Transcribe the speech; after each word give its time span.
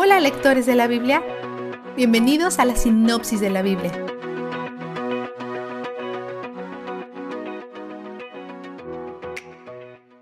Hola 0.00 0.20
lectores 0.20 0.64
de 0.64 0.76
la 0.76 0.86
Biblia, 0.86 1.24
bienvenidos 1.96 2.60
a 2.60 2.64
la 2.64 2.76
sinopsis 2.76 3.40
de 3.40 3.50
la 3.50 3.62
Biblia. 3.62 3.90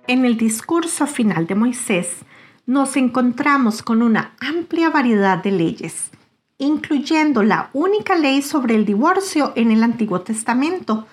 En 0.07 0.25
el 0.25 0.39
discurso 0.39 1.07
final 1.07 1.47
de 1.47 1.57
Moisés 1.57 2.21
nos 2.65 2.97
encontramos 2.97 3.83
con 3.83 4.01
una 4.01 4.35
amplia 4.41 4.89
variedad 4.89 5.43
de 5.43 5.51
leyes, 5.51 6.09
incluyendo 6.57 7.43
la 7.43 7.69
única 7.75 8.17
ley 8.17 8.41
sobre 8.41 8.77
el 8.77 8.87
divorcio 8.87 9.53
en 9.57 9.73
el 9.73 9.83
Antiguo 9.83 10.23
Testamento, 10.23 11.07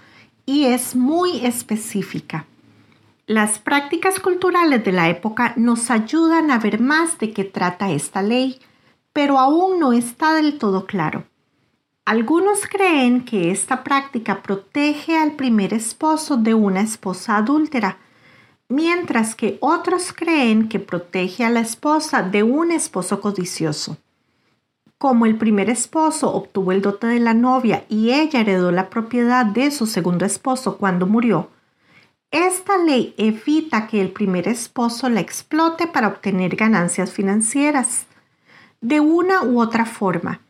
y 0.46 0.68
es 0.68 0.96
muy 0.96 1.46
específica. 1.46 2.46
Las 3.26 3.58
prácticas 3.58 4.20
culturales 4.20 4.84
de 4.84 4.92
la 4.92 5.08
época 5.08 5.54
nos 5.56 5.90
ayudan 5.90 6.52
a 6.52 6.60
ver 6.60 6.82
más 6.82 7.20
de 7.20 7.32
qué 7.32 7.46
trata 7.46 7.90
esta 7.90 8.22
ley, 8.22 8.60
pero 9.14 9.40
aún 9.40 9.80
no 9.80 9.94
está 9.94 10.34
del 10.34 10.58
todo 10.58 10.86
claro. 10.86 11.24
Algunos 12.04 12.68
creen 12.68 13.24
que 13.24 13.50
esta 13.50 13.82
práctica 13.86 14.42
protege 14.42 15.18
al 15.18 15.32
primer 15.38 15.74
esposo 15.74 16.36
de 16.36 16.54
una 16.54 16.82
esposa 16.82 17.38
adúltera, 17.38 17.98
mientras 18.68 19.36
que 19.36 19.58
otros 19.62 20.12
creen 20.12 20.68
que 20.68 20.80
protege 20.80 21.46
a 21.46 21.50
la 21.50 21.62
esposa 21.62 22.24
de 22.24 22.44
un 22.44 22.74
esposo 22.74 23.22
codicioso. 23.22 23.96
Como 24.98 25.26
el 25.26 25.38
primer 25.38 25.70
esposo 25.70 26.34
obtuvo 26.34 26.74
el 26.74 26.82
dote 26.82 27.08
de 27.08 27.22
la 27.22 27.34
novia 27.34 27.86
y 27.88 28.12
ella 28.12 28.42
heredó 28.42 28.74
la 28.74 28.90
propiedad 28.90 29.46
de 29.46 29.72
su 29.72 29.88
segundo 29.88 30.26
esposo 30.26 30.78
cuando 30.78 31.08
murió, 31.08 31.50
esta 32.34 32.80
ley 32.80 33.14
evita 33.18 33.86
que 33.86 34.02
el 34.02 34.12
primer 34.12 34.48
esposo 34.48 35.08
la 35.08 35.20
explote 35.20 35.86
para 35.86 36.08
obtener 36.08 36.56
ganancias 36.56 37.12
financieras. 37.12 38.08
De 38.82 39.00
una 39.00 39.44
u 39.44 39.62
otra 39.62 39.86
forma, 39.86 40.42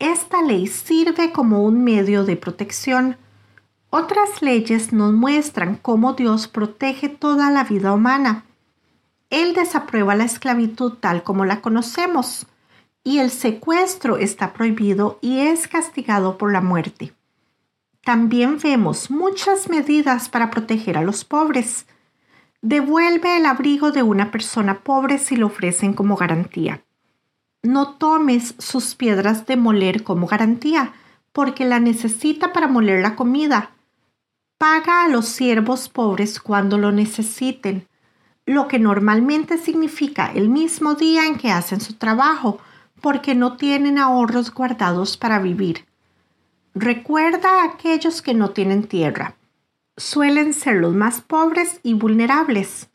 esta 0.00 0.42
ley 0.42 0.66
sirve 0.66 1.30
como 1.30 1.62
un 1.62 1.84
medio 1.84 2.24
de 2.24 2.34
protección. 2.34 3.16
Otras 3.90 4.42
leyes 4.42 4.92
nos 4.92 5.12
muestran 5.12 5.76
cómo 5.76 6.14
Dios 6.14 6.48
protege 6.48 7.08
toda 7.08 7.48
la 7.52 7.62
vida 7.62 7.92
humana. 7.92 8.44
Él 9.30 9.54
desaprueba 9.54 10.16
la 10.16 10.24
esclavitud 10.24 10.94
tal 10.94 11.22
como 11.22 11.44
la 11.44 11.60
conocemos, 11.60 12.48
y 13.04 13.18
el 13.18 13.30
secuestro 13.30 14.16
está 14.16 14.52
prohibido 14.52 15.20
y 15.22 15.38
es 15.38 15.68
castigado 15.68 16.38
por 16.38 16.50
la 16.50 16.60
muerte. 16.60 17.14
También 18.04 18.58
vemos 18.58 19.10
muchas 19.10 19.68
medidas 19.68 20.28
para 20.28 20.50
proteger 20.50 20.96
a 20.96 21.02
los 21.02 21.24
pobres. 21.24 21.86
Devuelve 22.62 23.36
el 23.36 23.46
abrigo 23.46 23.90
de 23.90 24.02
una 24.02 24.30
persona 24.30 24.80
pobre 24.80 25.18
si 25.18 25.36
lo 25.36 25.46
ofrecen 25.46 25.92
como 25.92 26.16
garantía. 26.16 26.82
No 27.62 27.96
tomes 27.96 28.54
sus 28.58 28.94
piedras 28.94 29.46
de 29.46 29.56
moler 29.56 30.02
como 30.02 30.26
garantía, 30.26 30.94
porque 31.32 31.66
la 31.66 31.78
necesita 31.78 32.52
para 32.54 32.68
moler 32.68 33.02
la 33.02 33.16
comida. 33.16 33.72
Paga 34.56 35.04
a 35.04 35.08
los 35.08 35.26
siervos 35.26 35.88
pobres 35.90 36.40
cuando 36.40 36.78
lo 36.78 36.92
necesiten, 36.92 37.86
lo 38.46 38.66
que 38.66 38.78
normalmente 38.78 39.58
significa 39.58 40.32
el 40.34 40.48
mismo 40.48 40.94
día 40.94 41.26
en 41.26 41.36
que 41.36 41.52
hacen 41.52 41.80
su 41.80 41.94
trabajo, 41.94 42.58
porque 43.00 43.34
no 43.34 43.56
tienen 43.56 43.98
ahorros 43.98 44.52
guardados 44.52 45.16
para 45.16 45.38
vivir. 45.38 45.89
Recuerda 46.74 47.62
a 47.62 47.64
aquellos 47.64 48.22
que 48.22 48.32
no 48.32 48.50
tienen 48.50 48.84
tierra. 48.84 49.34
Suelen 49.96 50.54
ser 50.54 50.76
los 50.76 50.94
más 50.94 51.20
pobres 51.20 51.80
y 51.82 51.94
vulnerables. 51.94 52.88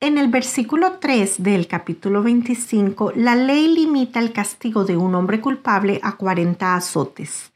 En 0.00 0.18
el 0.18 0.28
versículo 0.28 0.98
3 0.98 1.42
del 1.42 1.66
capítulo 1.66 2.22
25, 2.22 3.12
la 3.16 3.36
ley 3.36 3.68
limita 3.68 4.20
el 4.20 4.32
castigo 4.32 4.84
de 4.84 4.96
un 4.96 5.14
hombre 5.14 5.40
culpable 5.40 5.98
a 6.02 6.16
40 6.16 6.74
azotes. 6.74 7.52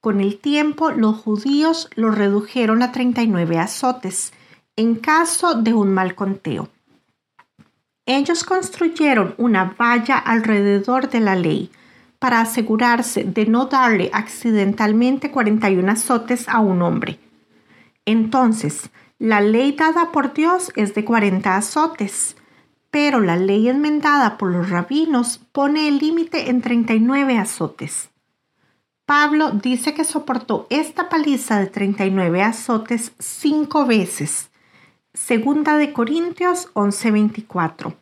Con 0.00 0.20
el 0.20 0.38
tiempo, 0.38 0.90
los 0.90 1.16
judíos 1.16 1.88
lo 1.94 2.10
redujeron 2.10 2.82
a 2.82 2.92
39 2.92 3.58
azotes, 3.58 4.32
en 4.74 4.96
caso 4.96 5.54
de 5.54 5.74
un 5.74 5.92
mal 5.92 6.14
conteo. 6.14 6.70
Ellos 8.06 8.42
construyeron 8.42 9.34
una 9.36 9.76
valla 9.78 10.18
alrededor 10.18 11.08
de 11.08 11.20
la 11.20 11.36
ley, 11.36 11.70
para 12.22 12.40
asegurarse 12.40 13.24
de 13.24 13.46
no 13.46 13.66
darle 13.66 14.08
accidentalmente 14.12 15.32
41 15.32 15.90
azotes 15.90 16.48
a 16.48 16.60
un 16.60 16.80
hombre. 16.80 17.18
Entonces, 18.06 18.90
la 19.18 19.40
ley 19.40 19.72
dada 19.72 20.12
por 20.12 20.32
Dios 20.32 20.70
es 20.76 20.94
de 20.94 21.04
40 21.04 21.56
azotes, 21.56 22.36
pero 22.92 23.18
la 23.18 23.34
ley 23.34 23.68
enmendada 23.68 24.38
por 24.38 24.52
los 24.52 24.70
rabinos 24.70 25.40
pone 25.50 25.88
el 25.88 25.98
límite 25.98 26.48
en 26.48 26.62
39 26.62 27.38
azotes. 27.38 28.10
Pablo 29.04 29.50
dice 29.50 29.92
que 29.92 30.04
soportó 30.04 30.68
esta 30.70 31.08
paliza 31.08 31.58
de 31.58 31.66
39 31.66 32.40
azotes 32.40 33.14
cinco 33.18 33.84
veces. 33.84 34.48
Segunda 35.12 35.76
de 35.76 35.92
Corintios 35.92 36.68
11:24. 36.74 37.96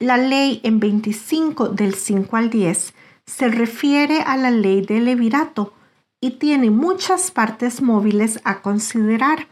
La 0.00 0.16
ley 0.16 0.60
en 0.64 0.80
25 0.80 1.68
del 1.68 1.94
5 1.94 2.36
al 2.36 2.50
10 2.50 2.92
se 3.26 3.48
refiere 3.48 4.20
a 4.20 4.36
la 4.36 4.50
ley 4.50 4.82
del 4.82 5.06
levirato 5.06 5.72
y 6.20 6.32
tiene 6.32 6.70
muchas 6.70 7.30
partes 7.30 7.82
móviles 7.82 8.40
a 8.44 8.62
considerar. 8.62 9.48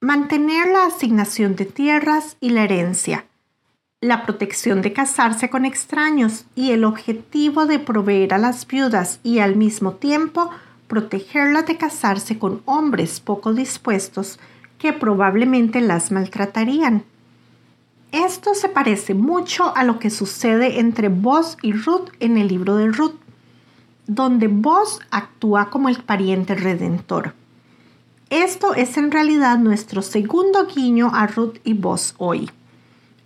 Mantener 0.00 0.68
la 0.68 0.86
asignación 0.86 1.56
de 1.56 1.64
tierras 1.64 2.36
y 2.40 2.50
la 2.50 2.64
herencia, 2.64 3.26
la 4.00 4.24
protección 4.24 4.82
de 4.82 4.92
casarse 4.92 5.48
con 5.48 5.64
extraños 5.64 6.44
y 6.54 6.72
el 6.72 6.84
objetivo 6.84 7.66
de 7.66 7.78
proveer 7.78 8.34
a 8.34 8.38
las 8.38 8.66
viudas 8.66 9.20
y 9.22 9.38
al 9.38 9.56
mismo 9.56 9.94
tiempo 9.94 10.50
protegerlas 10.88 11.66
de 11.66 11.78
casarse 11.78 12.38
con 12.38 12.62
hombres 12.66 13.20
poco 13.20 13.54
dispuestos 13.54 14.38
que 14.78 14.92
probablemente 14.92 15.80
las 15.80 16.12
maltratarían. 16.12 17.04
Esto 18.14 18.54
se 18.54 18.68
parece 18.68 19.12
mucho 19.12 19.76
a 19.76 19.82
lo 19.82 19.98
que 19.98 20.08
sucede 20.08 20.78
entre 20.78 21.08
Boz 21.08 21.56
y 21.62 21.72
Ruth 21.72 22.10
en 22.20 22.36
el 22.36 22.46
libro 22.46 22.76
de 22.76 22.86
Ruth, 22.86 23.16
donde 24.06 24.46
Boz 24.46 25.00
actúa 25.10 25.68
como 25.68 25.88
el 25.88 25.96
pariente 25.96 26.54
redentor. 26.54 27.34
Esto 28.30 28.72
es 28.76 28.96
en 28.98 29.10
realidad 29.10 29.58
nuestro 29.58 30.00
segundo 30.00 30.68
guiño 30.68 31.10
a 31.12 31.26
Ruth 31.26 31.56
y 31.64 31.74
Boz 31.74 32.14
hoy. 32.18 32.48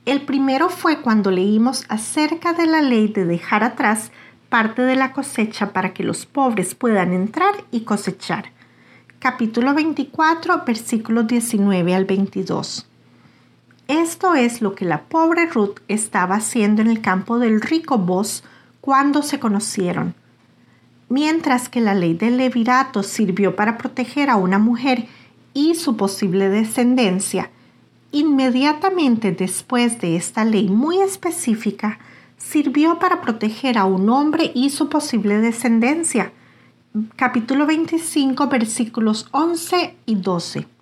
El 0.07 0.23
primero 0.23 0.71
fue 0.71 1.03
cuando 1.03 1.31
leímos 1.31 1.85
acerca 1.91 2.55
de 2.55 2.65
la 2.65 2.81
ley 2.81 3.09
de 3.09 3.27
dejar 3.27 3.65
atrás 3.65 4.11
parte 4.49 4.81
de 4.81 4.97
la 4.97 5.13
cosecha 5.13 5.75
para 5.75 5.93
que 5.93 6.03
los 6.03 6.25
pobres 6.25 6.75
puedan 6.75 7.13
entrar 7.13 7.53
y 7.71 7.81
cosechar. 7.81 8.53
Capítulo 9.19 9.75
24, 9.75 10.63
versículos 10.65 11.27
19 11.27 11.95
al 11.95 12.07
22. 12.07 12.89
Esto 13.89 14.35
es 14.35 14.61
lo 14.61 14.75
que 14.75 14.85
la 14.85 15.05
pobre 15.05 15.47
Ruth 15.47 15.79
estaba 15.89 16.35
haciendo 16.35 16.83
en 16.83 16.89
el 16.89 17.01
campo 17.01 17.39
del 17.39 17.63
rico 17.63 17.97
Boz 17.97 18.45
cuando 18.83 19.23
se 19.23 19.41
conocieron. 19.41 20.15
Mientras 21.09 21.71
que 21.71 21.81
la 21.81 21.95
ley 21.95 22.13
del 22.13 22.37
levirato 22.37 23.03
sirvió 23.03 23.57
para 23.57 23.79
proteger 23.79 24.29
a 24.29 24.37
una 24.37 24.59
mujer 24.59 25.07
y 25.55 25.75
su 25.75 25.97
posible 25.97 26.51
descendencia, 26.51 27.51
inmediatamente 28.13 29.33
después 29.33 29.99
de 30.03 30.17
esta 30.17 30.45
ley 30.45 30.69
muy 30.69 31.01
específica, 31.01 31.99
sirvió 32.37 32.99
para 32.99 33.23
proteger 33.23 33.79
a 33.79 33.87
un 33.87 34.11
hombre 34.11 34.53
y 34.55 34.69
su 34.69 34.91
posible 34.91 35.39
descendencia. 35.39 36.31
Capítulo 37.17 37.65
25 37.65 38.49
versículos 38.49 39.29
11 39.33 39.97
y 40.05 40.15
12. 40.17 40.78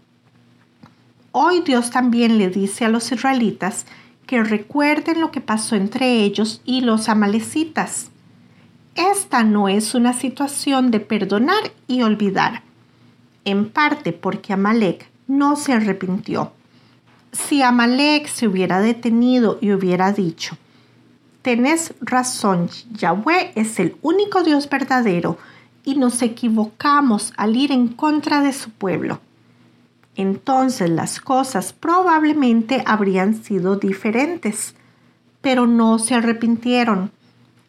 Hoy 1.38 1.60
Dios 1.60 1.90
también 1.90 2.38
le 2.38 2.48
dice 2.48 2.86
a 2.86 2.88
los 2.88 3.12
israelitas 3.12 3.84
que 4.26 4.42
recuerden 4.42 5.20
lo 5.20 5.30
que 5.30 5.42
pasó 5.42 5.76
entre 5.76 6.22
ellos 6.22 6.62
y 6.64 6.80
los 6.80 7.10
amalecitas. 7.10 8.08
Esta 8.94 9.44
no 9.44 9.68
es 9.68 9.94
una 9.94 10.14
situación 10.14 10.90
de 10.90 11.00
perdonar 11.00 11.74
y 11.88 12.00
olvidar, 12.00 12.62
en 13.44 13.68
parte 13.68 14.14
porque 14.14 14.54
Amalek 14.54 15.10
no 15.26 15.56
se 15.56 15.74
arrepintió. 15.74 16.52
Si 17.32 17.60
Amalek 17.60 18.28
se 18.28 18.48
hubiera 18.48 18.80
detenido 18.80 19.58
y 19.60 19.72
hubiera 19.72 20.12
dicho, 20.12 20.56
tenés 21.42 21.92
razón, 22.00 22.70
Yahweh 22.92 23.52
es 23.56 23.78
el 23.78 23.98
único 24.00 24.42
Dios 24.42 24.70
verdadero 24.70 25.36
y 25.84 25.96
nos 25.96 26.22
equivocamos 26.22 27.34
al 27.36 27.56
ir 27.56 27.72
en 27.72 27.88
contra 27.88 28.40
de 28.40 28.54
su 28.54 28.70
pueblo 28.70 29.20
entonces 30.16 30.88
las 30.90 31.20
cosas 31.20 31.72
probablemente 31.72 32.82
habrían 32.86 33.42
sido 33.44 33.76
diferentes, 33.76 34.74
pero 35.42 35.66
no 35.66 35.98
se 35.98 36.14
arrepintieron. 36.14 37.10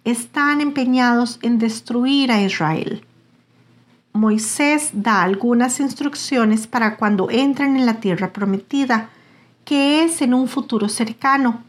Están 0.06 0.62
empeñados 0.62 1.40
en 1.42 1.60
destruir 1.60 2.32
a 2.32 2.42
Israel. 2.42 3.04
Moisés 4.14 4.90
da 4.94 5.22
algunas 5.22 5.80
instrucciones 5.80 6.66
para 6.66 6.96
cuando 6.96 7.30
entren 7.30 7.76
en 7.76 7.86
la 7.86 8.00
tierra 8.00 8.32
prometida, 8.32 9.10
que 9.66 10.04
es 10.04 10.22
en 10.22 10.34
un 10.34 10.48
futuro 10.48 10.90
cercano. 10.90 11.64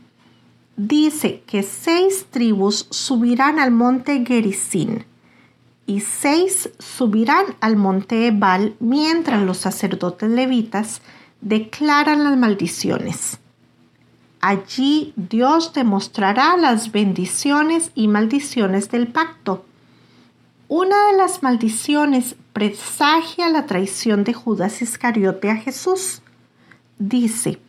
dice 0.76 1.42
que 1.44 1.64
seis 1.64 2.26
tribus 2.30 2.86
subirán 2.90 3.58
al 3.58 3.72
monte 3.72 4.24
Gerizim 4.24 5.00
y 5.88 6.00
seis 6.00 6.68
subirán 6.78 7.56
al 7.60 7.76
monte 7.76 8.26
Ebal 8.26 8.76
mientras 8.78 9.42
los 9.42 9.56
sacerdotes 9.56 10.28
levitas 10.28 11.00
declaran 11.40 12.24
las 12.24 12.36
maldiciones. 12.36 13.38
Allí 14.42 15.14
Dios 15.16 15.72
demostrará 15.72 16.58
las 16.58 16.92
bendiciones 16.92 17.90
y 17.94 18.06
maldiciones 18.06 18.90
del 18.90 19.08
pacto. 19.08 19.64
Una 20.68 21.06
de 21.06 21.16
las 21.16 21.42
maldiciones 21.42 22.36
presagia 22.52 23.48
la 23.48 23.64
traición 23.64 24.24
de 24.24 24.34
Judas 24.34 24.82
Iscariote 24.82 25.50
a 25.50 25.56
Jesús. 25.56 26.20
Dice, 26.98 27.60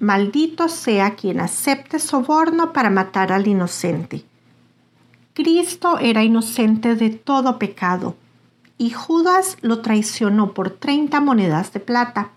Maldito 0.00 0.68
sea 0.68 1.14
quien 1.14 1.40
acepte 1.40 1.98
soborno 1.98 2.74
para 2.74 2.90
matar 2.90 3.32
al 3.32 3.46
inocente. 3.46 4.26
Cristo 5.34 5.98
era 5.98 6.22
inocente 6.22 6.94
de 6.94 7.10
todo 7.10 7.58
pecado, 7.58 8.14
y 8.78 8.90
Judas 8.90 9.56
lo 9.62 9.80
traicionó 9.80 10.54
por 10.54 10.70
30 10.70 11.20
monedas 11.20 11.72
de 11.72 11.80
plata. 11.80 12.30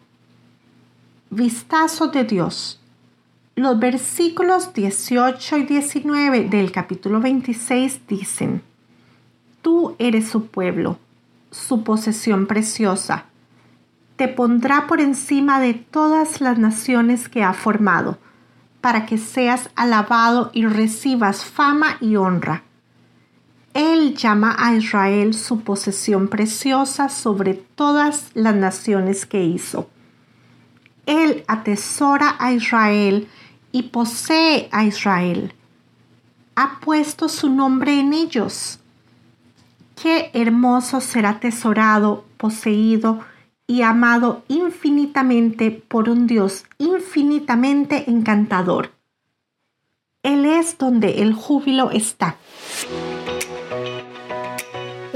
Vistazo 1.30 2.08
de 2.08 2.24
Dios. 2.24 2.80
Los 3.56 3.78
versículos 3.78 4.74
18 4.74 5.58
y 5.58 5.64
19 5.66 6.46
del 6.46 6.72
capítulo 6.72 7.22
26 7.22 8.08
dicen, 8.08 8.64
Tú 9.62 9.96
eres 10.00 10.28
su 10.28 10.48
pueblo, 10.48 10.98
su 11.52 11.84
posesión 11.84 12.48
preciosa. 12.48 13.26
Te 14.16 14.28
pondrá 14.28 14.88
por 14.88 15.02
encima 15.02 15.60
de 15.60 15.76
todas 15.76 16.42
las 16.42 16.58
naciones 16.58 17.30
que 17.30 17.44
ha 17.44 17.54
formado, 17.54 18.18
para 18.82 19.06
que 19.06 19.20
seas 19.20 19.70
alabado 19.76 20.50
y 20.52 20.66
recibas 20.66 21.46
fama 21.46 21.98
y 22.02 22.16
honra. 22.16 22.64
Él 23.78 24.16
llama 24.16 24.56
a 24.58 24.74
Israel 24.74 25.36
su 25.36 25.60
posesión 25.60 26.30
preciosa 26.30 27.10
sobre 27.10 27.54
todas 27.54 28.32
las 28.34 28.56
naciones 28.56 29.28
que 29.28 29.44
hizo. 29.44 29.88
Él 31.06 31.44
atesora 31.48 32.36
a 32.40 32.54
Israel 32.54 33.28
y 33.72 33.84
posee 33.84 34.68
a 34.72 34.84
Israel. 34.84 35.54
Ha 36.56 36.80
puesto 36.80 37.30
su 37.30 37.52
nombre 37.52 38.00
en 38.00 38.14
ellos. 38.14 38.80
Qué 40.02 40.32
hermoso 40.34 41.00
será 41.00 41.30
atesorado, 41.30 42.26
poseído 42.38 43.20
y 43.68 43.84
amado 43.84 44.44
infinitamente 44.48 45.70
por 45.70 46.10
un 46.10 46.26
Dios 46.26 46.64
infinitamente 46.80 48.10
encantador. 48.10 48.90
Él 50.24 50.46
es 50.46 50.80
donde 50.80 51.22
el 51.22 51.34
júbilo 51.36 51.92
está. 51.92 52.38